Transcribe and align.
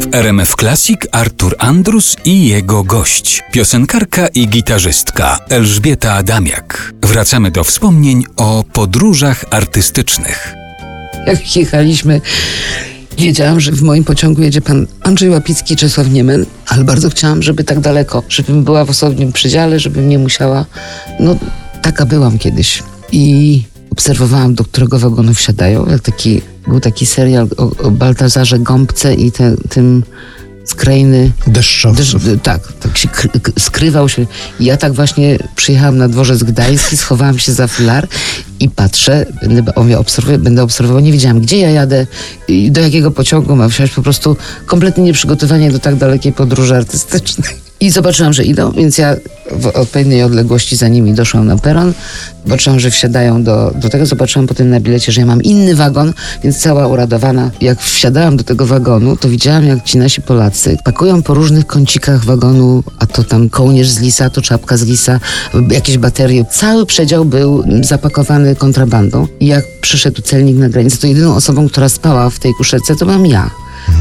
W 0.00 0.14
RMF 0.14 0.54
Classic 0.56 0.98
Artur 1.12 1.56
Andrus 1.58 2.16
i 2.24 2.48
jego 2.48 2.84
gość, 2.84 3.42
piosenkarka 3.52 4.28
i 4.28 4.48
gitarzystka 4.48 5.38
Elżbieta 5.48 6.12
Adamiak. 6.12 6.92
Wracamy 7.02 7.50
do 7.50 7.64
wspomnień 7.64 8.24
o 8.36 8.64
podróżach 8.72 9.44
artystycznych. 9.50 10.54
Jak 11.26 11.56
jechaliśmy, 11.56 12.20
wiedziałam, 13.18 13.60
że 13.60 13.72
w 13.72 13.82
moim 13.82 14.04
pociągu 14.04 14.42
jedzie 14.42 14.60
pan 14.60 14.86
Andrzej 15.02 15.30
Łapicki 15.30 15.74
i 15.74 15.76
Czesław 15.76 16.10
Niemen, 16.10 16.46
ale 16.66 16.84
bardzo 16.84 17.10
chciałam, 17.10 17.42
żeby 17.42 17.64
tak 17.64 17.80
daleko, 17.80 18.22
żebym 18.28 18.64
była 18.64 18.84
w 18.84 18.90
osobnym 18.90 19.32
przedziale, 19.32 19.80
żebym 19.80 20.08
nie 20.08 20.18
musiała. 20.18 20.66
No, 21.20 21.36
taka 21.82 22.06
byłam 22.06 22.38
kiedyś. 22.38 22.82
I 23.12 23.62
obserwowałam, 23.96 24.54
do 24.54 24.64
którego 24.64 24.98
wagonu 24.98 25.34
wsiadają. 25.34 25.86
Jak 25.86 26.00
taki, 26.00 26.42
był 26.68 26.80
taki 26.80 27.06
serial 27.06 27.48
o, 27.56 27.70
o 27.86 27.90
Baltazarze 27.90 28.58
Gąbce 28.58 29.14
i 29.14 29.32
te, 29.32 29.56
tym 29.68 30.02
z 30.64 30.74
krainy 30.74 31.30
Deszczowców. 31.46 32.24
Desz- 32.24 32.40
tak, 32.42 32.72
tak 32.72 32.98
się 32.98 33.08
skrywał 33.58 34.08
się. 34.08 34.26
I 34.60 34.64
ja 34.64 34.76
tak 34.76 34.92
właśnie 34.92 35.38
przyjechałam 35.56 35.98
na 35.98 36.08
dworzec 36.08 36.42
gdański, 36.42 36.96
schowałam 37.06 37.38
się 37.38 37.52
za 37.52 37.68
filar 37.68 38.08
i 38.60 38.68
patrzę, 38.68 39.26
będę, 39.42 39.74
on 39.74 39.86
mnie 39.86 39.98
obserwuje, 39.98 40.38
będę 40.38 40.62
obserwował, 40.62 41.02
nie 41.02 41.12
wiedziałam, 41.12 41.40
gdzie 41.40 41.58
ja 41.58 41.70
jadę 41.70 42.06
i 42.48 42.70
do 42.70 42.80
jakiego 42.80 43.10
pociągu 43.10 43.56
mam 43.56 43.70
wsiąść, 43.70 43.92
po 43.92 44.02
prostu 44.02 44.36
kompletnie 44.66 45.04
nieprzygotowanie 45.04 45.72
do 45.72 45.78
tak 45.78 45.96
dalekiej 45.96 46.32
podróży 46.32 46.76
artystycznej. 46.76 47.65
I 47.80 47.90
zobaczyłam, 47.90 48.32
że 48.32 48.44
idą, 48.44 48.72
więc 48.72 48.98
ja 48.98 49.16
w 49.50 49.66
odpowiedniej 49.66 50.22
odległości 50.22 50.76
za 50.76 50.88
nimi 50.88 51.14
doszłam 51.14 51.46
na 51.46 51.56
peron. 51.56 51.92
Zobaczyłam, 52.44 52.80
że 52.80 52.90
wsiadają 52.90 53.42
do, 53.44 53.72
do 53.74 53.88
tego. 53.88 54.06
Zobaczyłam 54.06 54.46
potem 54.46 54.70
na 54.70 54.80
bilecie, 54.80 55.12
że 55.12 55.20
ja 55.20 55.26
mam 55.26 55.42
inny 55.42 55.74
wagon, 55.74 56.12
więc 56.44 56.58
cała 56.58 56.86
uradowana. 56.86 57.50
Jak 57.60 57.80
wsiadałam 57.82 58.36
do 58.36 58.44
tego 58.44 58.66
wagonu, 58.66 59.16
to 59.16 59.28
widziałam, 59.28 59.66
jak 59.66 59.84
ci 59.84 59.98
nasi 59.98 60.22
Polacy 60.22 60.76
pakują 60.84 61.22
po 61.22 61.34
różnych 61.34 61.66
kącikach 61.66 62.24
wagonu, 62.24 62.82
a 62.98 63.06
to 63.06 63.24
tam 63.24 63.50
kołnierz 63.50 63.88
z 63.88 64.00
lisa, 64.00 64.30
to 64.30 64.42
czapka 64.42 64.76
z 64.76 64.82
lisa, 64.82 65.20
jakieś 65.70 65.98
baterie. 65.98 66.44
Cały 66.44 66.86
przedział 66.86 67.24
był 67.24 67.64
zapakowany 67.80 68.56
kontrabandą. 68.56 69.26
I 69.40 69.46
jak 69.46 69.64
przyszedł 69.80 70.22
celnik 70.22 70.56
na 70.56 70.68
granicę, 70.68 70.98
to 70.98 71.06
jedyną 71.06 71.36
osobą, 71.36 71.68
która 71.68 71.88
spała 71.88 72.30
w 72.30 72.38
tej 72.38 72.54
kuszece, 72.54 72.96
to 72.96 73.06
byłam 73.06 73.26
ja. 73.26 73.50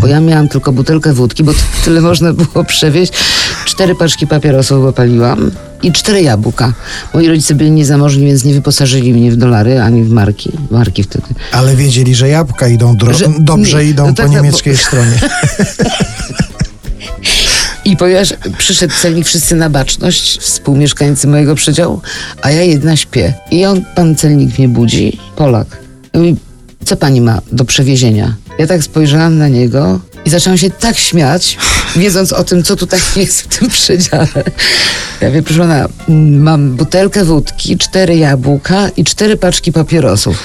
Bo 0.00 0.06
ja 0.06 0.20
miałam 0.20 0.48
tylko 0.48 0.72
butelkę 0.72 1.12
wódki, 1.12 1.44
bo 1.44 1.52
tyle 1.84 2.00
można 2.00 2.32
było 2.32 2.64
przewieźć. 2.64 3.12
Cztery 3.64 3.94
paczki 3.94 4.26
papierosów 4.26 4.84
opaliłam 4.86 5.50
i 5.82 5.92
cztery 5.92 6.22
jabłka. 6.22 6.72
Moi 7.14 7.28
rodzice 7.28 7.54
byli 7.54 7.70
niezamożni, 7.70 8.26
więc 8.26 8.44
nie 8.44 8.54
wyposażyli 8.54 9.12
mnie 9.12 9.32
w 9.32 9.36
dolary 9.36 9.80
ani 9.80 10.02
w 10.04 10.10
marki. 10.10 10.50
Marki 10.70 11.02
wtedy. 11.02 11.26
Ale 11.52 11.76
wiedzieli, 11.76 12.14
że 12.14 12.28
jabłka 12.28 12.68
idą 12.68 12.94
dro- 12.96 13.14
Że- 13.18 13.26
dobrze 13.38 13.84
nie, 13.84 13.90
idą 13.90 14.02
no 14.06 14.08
po 14.10 14.14
tak, 14.16 14.26
bo- 14.26 14.32
niemieckiej 14.32 14.76
stronie. 14.76 15.20
I 17.84 17.96
ponieważ 17.96 18.34
przyszedł 18.58 18.94
celnik 19.02 19.26
wszyscy 19.26 19.54
na 19.56 19.70
baczność, 19.70 20.38
współmieszkańcy 20.40 21.28
mojego 21.28 21.54
przedziału, 21.54 22.00
a 22.42 22.50
ja 22.50 22.62
jedna 22.62 22.96
śpię. 22.96 23.34
I 23.50 23.66
on, 23.66 23.84
pan 23.94 24.16
celnik 24.16 24.58
mnie 24.58 24.68
budzi, 24.68 25.18
Polak. 25.36 25.78
I 26.14 26.18
mówi, 26.18 26.36
co 26.84 26.96
pani 26.96 27.20
ma 27.20 27.40
do 27.52 27.64
przewiezienia? 27.64 28.34
Ja 28.60 28.66
tak 28.66 28.82
spojrzałam 28.82 29.38
na 29.38 29.48
niego 29.48 30.00
i 30.24 30.30
zaczęłam 30.30 30.58
się 30.58 30.70
tak 30.70 30.98
śmiać, 30.98 31.58
wiedząc 31.96 32.32
o 32.32 32.44
tym, 32.44 32.62
co 32.62 32.76
tutaj 32.76 33.00
jest 33.16 33.42
w 33.42 33.58
tym 33.58 33.68
przedziale. 33.68 34.44
Ja 35.20 35.30
wiem, 35.30 35.44
proszę 35.44 35.60
pana, 35.60 35.88
mam 36.38 36.70
butelkę 36.70 37.24
wódki, 37.24 37.78
cztery 37.78 38.16
jabłka 38.16 38.88
i 38.96 39.04
cztery 39.04 39.36
paczki 39.36 39.72
papierosów. 39.72 40.38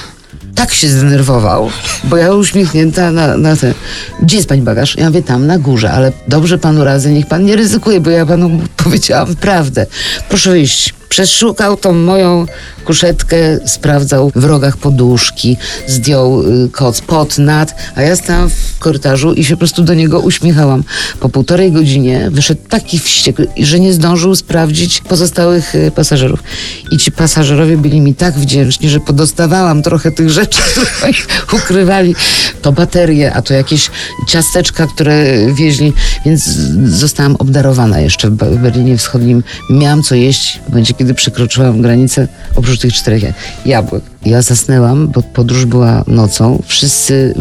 Tak 0.54 0.74
się 0.74 0.88
zdenerwował, 0.88 1.70
bo 2.04 2.16
ja 2.16 2.32
uśmiechnięta 2.32 3.12
na, 3.12 3.36
na 3.36 3.56
ten. 3.56 3.74
Gdzie 4.22 4.36
jest 4.36 4.48
pani 4.48 4.62
bagaż? 4.62 4.96
Ja 4.96 5.06
mówię, 5.06 5.22
tam 5.22 5.46
na 5.46 5.58
górze, 5.58 5.90
ale 5.90 6.12
dobrze 6.28 6.58
panu 6.58 6.84
radzę, 6.84 7.10
niech 7.10 7.26
pan 7.26 7.44
nie 7.44 7.56
ryzykuje, 7.56 8.00
bo 8.00 8.10
ja 8.10 8.26
panu 8.26 8.50
powiedziałam 8.84 9.36
prawdę. 9.36 9.86
Proszę 10.28 10.50
wyjść. 10.50 10.94
Przeszukał 11.08 11.76
tą 11.76 11.92
moją 11.92 12.46
kuszetkę, 12.84 13.36
sprawdzał 13.66 14.32
w 14.34 14.44
rogach 14.44 14.76
poduszki, 14.76 15.56
zdjął 15.86 16.42
y, 16.42 16.68
koc 16.72 17.00
pod, 17.00 17.38
nad, 17.38 17.74
a 17.94 18.02
ja 18.02 18.16
stałam 18.16 18.50
w 18.50 18.78
korytarzu 18.78 19.32
i 19.32 19.44
się 19.44 19.54
po 19.54 19.58
prostu 19.58 19.82
do 19.82 19.94
niego 19.94 20.20
uśmiechałam. 20.20 20.84
Po 21.20 21.28
półtorej 21.28 21.72
godzinie 21.72 22.28
wyszedł 22.30 22.60
taki 22.68 22.98
wściekły, 22.98 23.46
że 23.58 23.80
nie 23.80 23.92
zdążył 23.92 24.36
sprawdzić 24.36 25.00
pozostałych 25.00 25.74
y, 25.74 25.90
pasażerów. 25.90 26.42
I 26.90 26.98
ci 26.98 27.12
pasażerowie 27.12 27.76
byli 27.76 28.00
mi 28.00 28.14
tak 28.14 28.34
wdzięczni, 28.34 28.88
że 28.88 29.00
podostawałam 29.00 29.82
trochę 29.82 30.10
tych 30.10 30.30
rzeczy, 30.30 30.62
które 30.76 31.12
ukrywali. 31.52 32.14
To 32.62 32.72
baterie, 32.72 33.34
a 33.34 33.42
to 33.42 33.54
jakieś 33.54 33.90
ciasteczka, 34.28 34.86
które 34.86 35.24
wieźli, 35.54 35.92
więc 36.24 36.44
zostałam 36.84 37.36
obdarowana 37.36 38.00
jeszcze 38.00 38.30
w 38.30 38.34
Berlinie 38.34 38.98
Wschodnim. 38.98 39.42
Miałam 39.70 40.02
co 40.02 40.14
jeść 40.14 40.60
momencie, 40.76 40.94
kiedy 40.98 41.14
przekroczyłam 41.14 41.82
granicę, 41.82 42.28
oprócz 42.54 42.78
tych 42.80 42.94
czterech 42.94 43.22
ja- 43.22 43.32
jabłek. 43.66 44.02
Ja 44.24 44.42
zasnęłam, 44.42 45.08
bo 45.08 45.22
podróż 45.22 45.64
była 45.64 46.04
nocą. 46.06 46.62
Wszyscy 46.66 47.34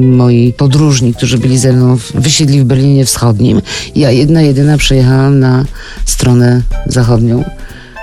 moi 0.00 0.52
podróżni, 0.52 1.14
którzy 1.14 1.38
byli 1.38 1.58
ze 1.58 1.72
mną, 1.72 1.98
wysiedli 2.14 2.60
w 2.60 2.64
Berlinie 2.64 3.04
Wschodnim. 3.04 3.62
Ja 3.94 4.10
jedna, 4.10 4.42
jedyna 4.42 4.78
przejechałam 4.78 5.38
na 5.38 5.64
stronę 6.04 6.62
zachodnią. 6.86 7.44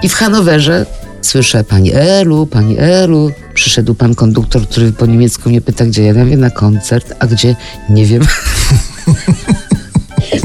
I 0.03 0.09
w 0.09 0.13
Hanowerze 0.13 0.85
słyszę 1.21 1.63
pani 1.63 1.91
Elu, 1.93 2.47
pani 2.47 2.75
Elu. 2.79 3.31
Przyszedł 3.53 3.95
pan 3.95 4.15
konduktor, 4.15 4.67
który 4.67 4.91
po 4.91 5.05
niemiecku 5.05 5.49
mnie 5.49 5.61
pyta, 5.61 5.85
gdzie. 5.85 6.03
Ja 6.03 6.13
mówię, 6.13 6.37
na 6.37 6.49
koncert. 6.49 7.13
A 7.19 7.27
gdzie? 7.27 7.55
Nie 7.89 8.05
wiem. 8.05 8.21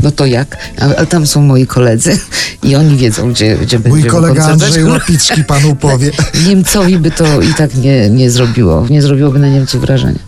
No 0.02 0.10
to 0.10 0.26
jak? 0.26 0.56
A, 0.80 0.96
a 0.96 1.06
tam 1.06 1.26
są 1.26 1.42
moi 1.42 1.66
koledzy 1.66 2.18
i 2.62 2.76
oni 2.76 2.96
wiedzą, 2.96 3.32
gdzie, 3.32 3.56
gdzie 3.56 3.78
Mój 3.78 3.90
będziemy 3.90 4.10
kolega. 4.10 4.44
Andrzej 4.44 4.84
Łapicki 4.84 5.44
panu 5.44 5.76
powie. 5.86 6.10
Niemcowi 6.46 6.98
by 6.98 7.10
to 7.10 7.40
i 7.40 7.54
tak 7.54 7.74
nie, 7.74 8.10
nie 8.10 8.30
zrobiło. 8.30 8.86
Nie 8.90 9.02
zrobiłoby 9.02 9.38
na 9.38 9.48
Niemców 9.48 9.80
wrażenia. 9.80 10.18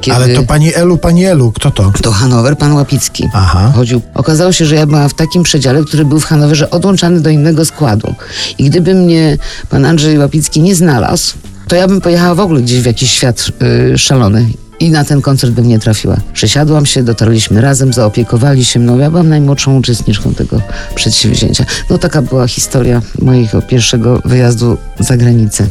Kiedy 0.00 0.16
Ale 0.16 0.28
to 0.28 0.42
pani 0.42 0.74
Elu, 0.74 0.98
pani 0.98 1.24
Elu, 1.24 1.52
kto 1.52 1.70
to? 1.70 1.92
to 2.02 2.12
Hanower, 2.12 2.58
pan 2.58 2.72
Łapicki 2.72 3.28
Aha. 3.32 3.72
chodził. 3.74 4.02
Okazało 4.14 4.52
się, 4.52 4.66
że 4.66 4.74
ja 4.74 4.86
byłam 4.86 5.08
w 5.08 5.14
takim 5.14 5.42
przedziale, 5.42 5.84
który 5.84 6.04
był 6.04 6.20
w 6.20 6.24
Hanowerze 6.24 6.70
odłączany 6.70 7.20
do 7.20 7.30
innego 7.30 7.64
składu. 7.64 8.14
I 8.58 8.64
gdyby 8.64 8.94
mnie 8.94 9.38
pan 9.68 9.84
Andrzej 9.84 10.18
Łapicki 10.18 10.60
nie 10.60 10.74
znalazł, 10.74 11.34
to 11.68 11.76
ja 11.76 11.88
bym 11.88 12.00
pojechała 12.00 12.34
w 12.34 12.40
ogóle 12.40 12.62
gdzieś 12.62 12.80
w 12.80 12.86
jakiś 12.86 13.10
świat 13.10 13.48
y, 13.94 13.98
szalony. 13.98 14.46
I 14.82 14.90
na 14.90 15.04
ten 15.04 15.22
koncert 15.22 15.52
bym 15.52 15.68
nie 15.68 15.78
trafiła. 15.78 16.16
Przesiadłam 16.32 16.86
się, 16.86 17.02
dotarliśmy 17.02 17.60
razem, 17.60 17.92
zaopiekowali 17.92 18.64
się 18.64 18.80
mną. 18.80 18.98
Ja 18.98 19.10
byłam 19.10 19.28
najmłodszą 19.28 19.78
uczestniczką 19.78 20.34
tego 20.34 20.60
przedsięwzięcia. 20.94 21.64
No 21.90 21.98
taka 21.98 22.22
była 22.22 22.48
historia 22.48 23.02
mojego 23.18 23.62
pierwszego 23.62 24.22
wyjazdu 24.24 24.78
za 24.98 25.16
granicę. 25.16 25.66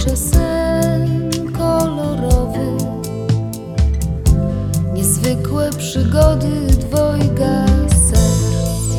tańczy 0.00 0.16
sen 0.16 1.30
kolorowy. 1.58 2.76
Niezwykłe 4.94 5.70
przygody 5.78 6.66
dwojga 6.66 7.66
serc 7.88 8.96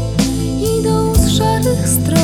Idą 0.79 1.15
z 1.15 1.37
szarych 1.37 1.87
stron. 1.87 2.20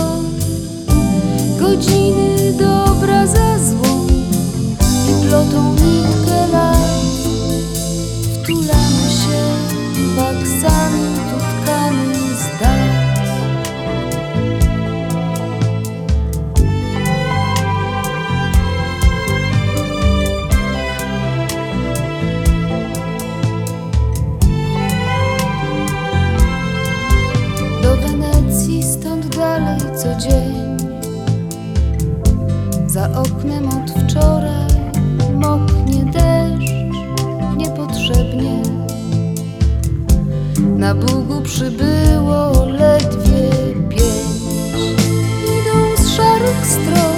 Na 40.88 40.96
Bugu 40.96 41.42
przybyło 41.42 42.66
ledwie 42.66 43.50
pięć. 43.90 44.98
Idą 45.44 46.04
z 46.04 46.10
szarych 46.10 46.66
stron 46.66 47.18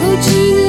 godziny 0.00 0.61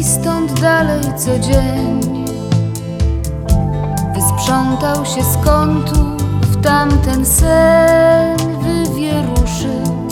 i 0.00 0.04
stąd 0.04 0.60
dalej 0.60 1.00
co 1.16 1.38
dzień. 1.38 2.24
Wysprzątał 4.14 5.06
się 5.06 5.22
z 5.24 5.44
kątu 5.44 6.16
w 6.42 6.62
tamten 6.62 7.26
sen 7.26 8.36
wywieruszył. 8.62 10.08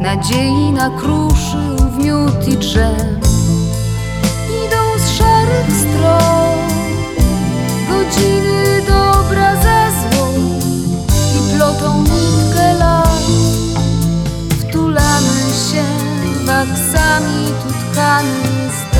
Nadziei 0.00 0.72
nakruszył 0.72 1.76
w 1.76 2.04
miód 2.04 2.48
i 2.48 2.56
drzew. 2.56 3.02
Idą 4.66 5.04
z 5.04 5.10
szarych 5.10 5.66
stron 5.80 6.58
godziny 7.88 8.82
dobra 8.86 9.56
ze 9.56 9.90
złą 10.00 10.28
I 11.36 11.56
plotą 11.56 11.98
nitkę 11.98 12.74
lat. 12.74 13.22
Wtulamy 14.60 15.40
się 15.70 15.84
waksami 16.46 17.46
tutaj 17.62 17.81
circumstance 17.94 18.91